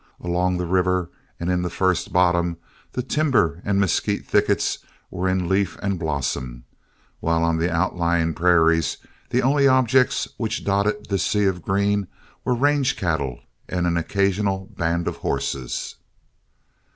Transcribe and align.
Along 0.19 0.57
the 0.57 0.65
river 0.65 1.11
and 1.39 1.51
in 1.51 1.61
the 1.61 1.69
first 1.69 2.11
bottom, 2.11 2.57
the 2.93 3.03
timber 3.03 3.61
and 3.63 3.79
mesquite 3.79 4.25
thickets 4.27 4.79
were 5.11 5.29
in 5.29 5.47
leaf 5.47 5.77
and 5.79 5.99
blossom, 5.99 6.63
while 7.19 7.43
on 7.43 7.59
the 7.59 7.71
outlying 7.71 8.33
prairies 8.33 8.97
the 9.29 9.43
only 9.43 9.67
objects 9.67 10.27
which 10.37 10.65
dotted 10.65 11.09
this 11.09 11.21
sea 11.23 11.45
of 11.45 11.61
green 11.61 12.07
were 12.43 12.55
range 12.55 12.95
cattle 12.95 13.41
and 13.69 13.85
an 13.85 13.95
occasional 13.95 14.71
band 14.75 15.07
of 15.07 15.17
horses. 15.17 15.97